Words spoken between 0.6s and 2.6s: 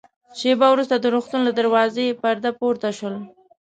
وروسته د روغتون له دروازې پرده